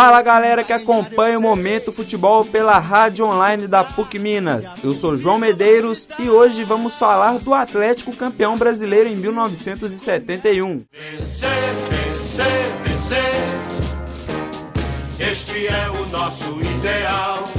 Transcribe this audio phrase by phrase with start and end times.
[0.00, 4.72] Fala galera que acompanha o Momento Futebol pela rádio online da PUC Minas.
[4.84, 10.84] Eu sou João Medeiros e hoje vamos falar do Atlético campeão brasileiro em 1971.
[10.92, 11.50] Vencer,
[11.90, 12.46] vencer,
[12.84, 13.18] vencer.
[15.18, 17.57] Este é o nosso ideal.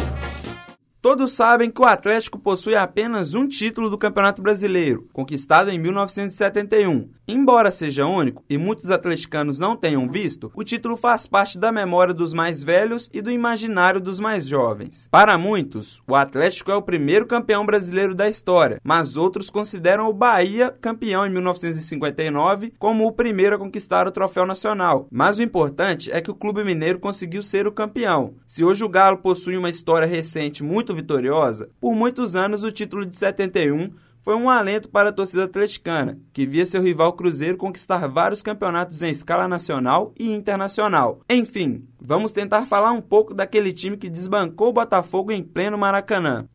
[1.02, 7.10] Todos sabem que o Atlético possui apenas um título do Campeonato Brasileiro, conquistado em 1971.
[7.26, 12.14] Embora seja único e muitos atleticanos não tenham visto, o título faz parte da memória
[12.14, 15.07] dos mais velhos e do imaginário dos mais jovens.
[15.10, 20.14] Para muitos, o Atlético é o primeiro campeão brasileiro da história, mas outros consideram o
[20.14, 25.07] Bahia, campeão em 1959, como o primeiro a conquistar o troféu nacional.
[25.10, 28.34] Mas o importante é que o Clube Mineiro conseguiu ser o campeão.
[28.46, 32.72] Se hoje o Galo possui uma história recente muito muito vitoriosa, por muitos anos o
[32.72, 37.58] título de 71 foi um alento para a torcida atleticana, que via seu rival Cruzeiro
[37.58, 41.22] conquistar vários campeonatos em escala nacional e internacional.
[41.30, 46.48] Enfim, vamos tentar falar um pouco daquele time que desbancou o Botafogo em pleno Maracanã.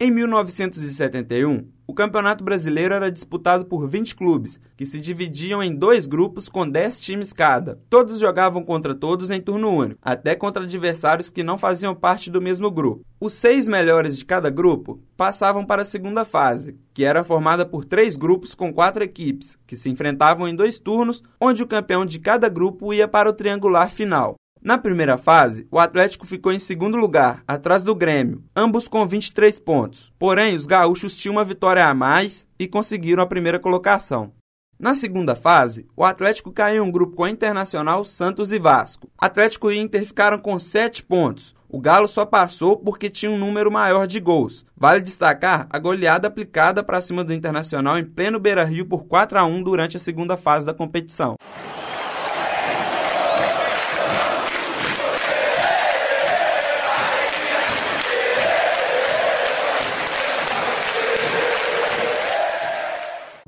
[0.00, 6.06] Em 1971, o Campeonato Brasileiro era disputado por 20 clubes, que se dividiam em dois
[6.06, 7.78] grupos com 10 times cada.
[7.90, 12.40] Todos jogavam contra todos em turno único, até contra adversários que não faziam parte do
[12.40, 13.04] mesmo grupo.
[13.20, 17.84] Os seis melhores de cada grupo passavam para a segunda fase, que era formada por
[17.84, 22.18] três grupos com quatro equipes, que se enfrentavam em dois turnos, onde o campeão de
[22.18, 24.36] cada grupo ia para o triangular final.
[24.64, 29.58] Na primeira fase, o Atlético ficou em segundo lugar, atrás do Grêmio, ambos com 23
[29.58, 30.10] pontos.
[30.18, 34.32] Porém, os gaúchos tinham uma vitória a mais e conseguiram a primeira colocação.
[34.78, 39.10] Na segunda fase, o Atlético caiu em um grupo com Internacional, Santos e Vasco.
[39.18, 41.54] Atlético e Inter ficaram com 7 pontos.
[41.68, 44.64] O Galo só passou porque tinha um número maior de gols.
[44.74, 49.44] Vale destacar a goleada aplicada para cima do Internacional em pleno Beira-Rio por 4 a
[49.44, 51.36] 1 durante a segunda fase da competição.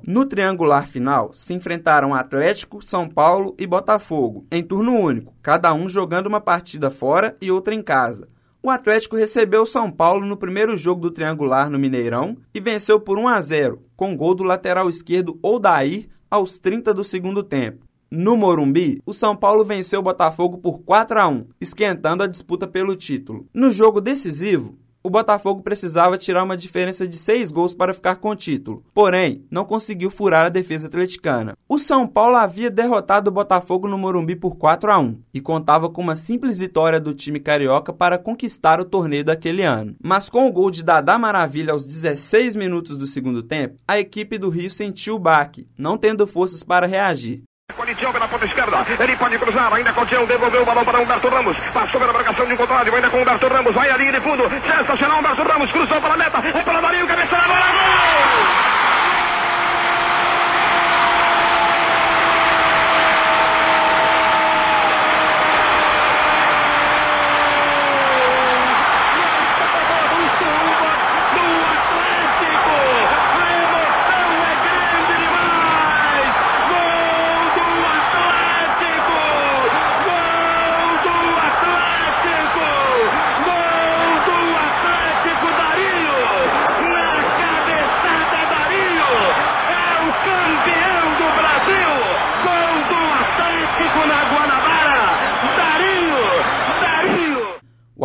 [0.07, 5.89] No triangular final, se enfrentaram Atlético, São Paulo e Botafogo, em turno único, cada um
[5.89, 8.29] jogando uma partida fora e outra em casa.
[8.63, 13.01] O Atlético recebeu o São Paulo no primeiro jogo do triangular no Mineirão e venceu
[13.01, 17.85] por 1 a 0, com gol do lateral esquerdo Odair aos 30 do segundo tempo.
[18.09, 22.65] No Morumbi, o São Paulo venceu o Botafogo por 4 a 1, esquentando a disputa
[22.65, 23.49] pelo título.
[23.53, 28.31] No jogo decisivo, o Botafogo precisava tirar uma diferença de seis gols para ficar com
[28.31, 31.57] o título, porém não conseguiu furar a defesa atleticana.
[31.69, 35.89] O São Paulo havia derrotado o Botafogo no Morumbi por 4 a 1 e contava
[35.89, 39.95] com uma simples vitória do time carioca para conquistar o torneio daquele ano.
[40.03, 44.37] Mas com o gol de Dadá Maravilha aos 16 minutos do segundo tempo, a equipe
[44.39, 47.45] do Rio sentiu o baque, não tendo forças para reagir.
[47.75, 48.87] Corinthians pela ponta esquerda.
[49.01, 49.75] Ele pode cruzar.
[49.75, 51.57] Ainda o devolveu o balão para Humberto Ramos.
[51.75, 52.95] Passou pela marcação de um contrário.
[52.95, 53.75] Ainda com Humberto Ramos.
[53.75, 54.49] Vai ali de fundo.
[54.49, 55.19] Sensacional.
[55.19, 56.39] Humberto Ramos cruzou para a meta.
[56.39, 57.09] É para Marinho.
[57.09, 57.67] Cabeça na bola.
[57.73, 58.16] Gol!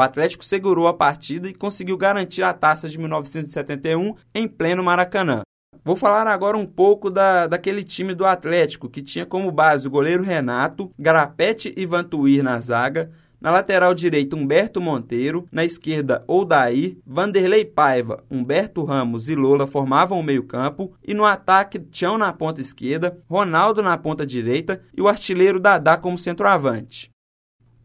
[0.01, 5.43] O Atlético segurou a partida e conseguiu garantir a taça de 1971 em pleno Maracanã.
[5.85, 9.91] Vou falar agora um pouco da, daquele time do Atlético, que tinha como base o
[9.91, 16.97] goleiro Renato, Garapete e Vantuir na zaga, na lateral direita Humberto Monteiro, na esquerda Odair,
[17.05, 22.59] Vanderlei Paiva, Humberto Ramos e Lola formavam o meio-campo, e no ataque Tião na ponta
[22.59, 27.10] esquerda, Ronaldo na ponta direita e o artilheiro Dadá como centroavante.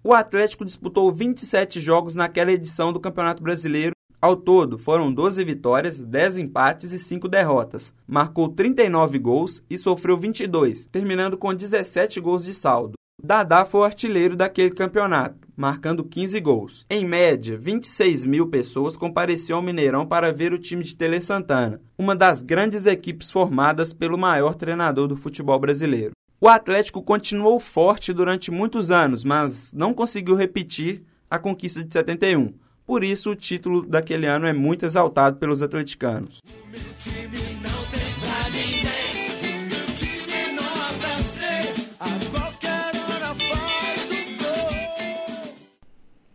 [0.09, 3.91] O Atlético disputou 27 jogos naquela edição do Campeonato Brasileiro.
[4.23, 7.93] Ao todo, foram 12 vitórias, 10 empates e 5 derrotas.
[8.07, 12.93] Marcou 39 gols e sofreu 22, terminando com 17 gols de saldo.
[13.21, 16.87] Dadá foi o artilheiro daquele campeonato, marcando 15 gols.
[16.89, 21.81] Em média, 26 mil pessoas compareciam ao Mineirão para ver o time de Tele Santana,
[21.99, 26.13] uma das grandes equipes formadas pelo maior treinador do futebol brasileiro.
[26.39, 32.53] O Atlético continuou forte durante muitos anos, mas não conseguiu repetir a conquista de 71.
[32.87, 36.43] Por isso, o título daquele ano é muito exaltado pelos atleticanos.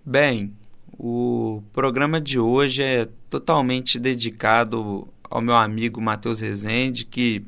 [0.03, 0.51] Bem,
[0.97, 7.45] o programa de hoje é totalmente dedicado ao meu amigo Matheus Rezende, que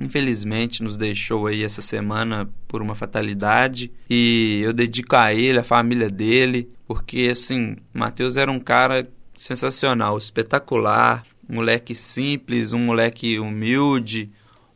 [0.00, 3.90] infelizmente nos deixou aí essa semana por uma fatalidade.
[4.08, 10.16] E eu dedico a ele, a família dele, porque assim, Matheus era um cara sensacional,
[10.16, 14.30] espetacular, um moleque simples, um moleque humilde,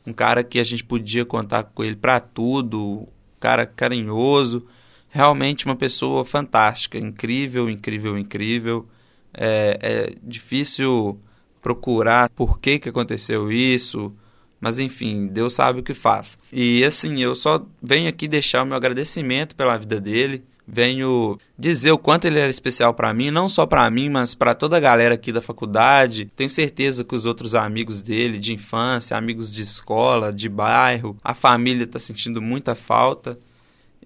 [0.06, 3.06] um cara que a gente podia contar com ele para tudo, um
[3.38, 4.66] cara carinhoso
[5.10, 8.86] realmente uma pessoa fantástica, incrível, incrível, incrível.
[9.34, 11.20] É, é difícil
[11.60, 14.14] procurar por que, que aconteceu isso,
[14.60, 16.38] mas enfim, Deus sabe o que faz.
[16.52, 20.44] E assim, eu só venho aqui deixar o meu agradecimento pela vida dele.
[20.72, 24.54] Venho dizer o quanto ele era especial para mim, não só para mim, mas para
[24.54, 26.30] toda a galera aqui da faculdade.
[26.36, 31.34] Tenho certeza que os outros amigos dele de infância, amigos de escola, de bairro, a
[31.34, 33.36] família está sentindo muita falta.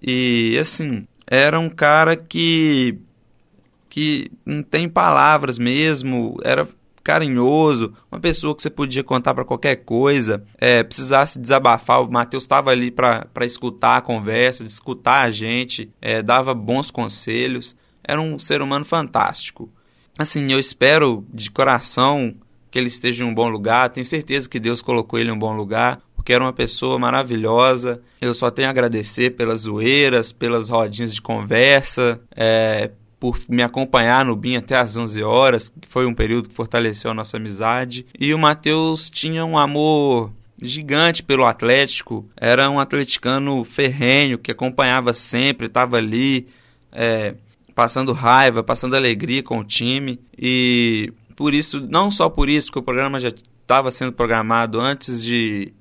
[0.01, 2.99] E assim, era um cara que
[3.91, 6.67] que não tem palavras mesmo, era
[7.05, 12.45] carinhoso, uma pessoa que você podia contar para qualquer coisa, é, precisasse desabafar, o Matheus
[12.45, 18.39] estava ali para escutar a conversa, escutar a gente, é, dava bons conselhos, era um
[18.39, 19.71] ser humano fantástico.
[20.19, 22.35] Assim, eu espero de coração
[22.71, 25.39] que ele esteja em um bom lugar, tenho certeza que Deus colocou ele em um
[25.39, 28.01] bom lugar, porque era uma pessoa maravilhosa.
[28.19, 32.91] Eu só tenho a agradecer pelas zoeiras, pelas rodinhas de conversa, é,
[33.25, 37.11] por me acompanhar no BIM até às 11 horas, que foi um período que fortaleceu
[37.11, 38.05] a nossa amizade.
[38.21, 40.31] E o Matheus tinha um amor
[40.61, 46.49] gigante pelo Atlético, era um atleticano ferrenho que acompanhava sempre, estava ali
[46.93, 47.35] é,
[47.75, 50.21] passando raiva, passando alegria com o time.
[50.39, 55.25] E por isso, não só por isso, porque o programa já estava sendo programado antes
[55.25, 55.73] de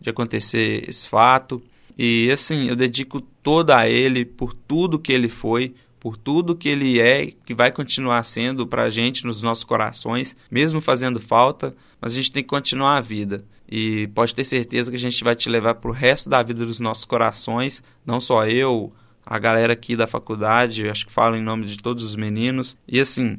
[0.00, 1.60] de acontecer esse fato.
[1.98, 6.68] E assim, eu dedico toda a ele por tudo que ele foi, por tudo que
[6.68, 11.76] ele é, que vai continuar sendo para a gente nos nossos corações, mesmo fazendo falta,
[12.00, 13.44] mas a gente tem que continuar a vida.
[13.70, 16.66] E pode ter certeza que a gente vai te levar para o resto da vida
[16.66, 18.92] dos nossos corações, não só eu,
[19.24, 22.76] a galera aqui da faculdade, acho que falo em nome de todos os meninos.
[22.88, 23.38] E assim,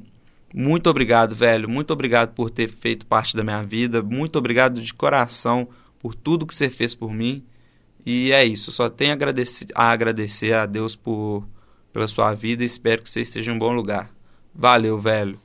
[0.56, 4.94] muito obrigado, velho, muito obrigado por ter feito parte da minha vida, muito obrigado de
[4.94, 5.68] coração
[6.00, 7.44] por tudo que você fez por mim.
[8.06, 11.45] E é isso, só tenho a agradecer a Deus por,
[11.93, 14.09] pela sua vida e espero que você esteja em um bom lugar.
[14.53, 15.39] Valeu, velho.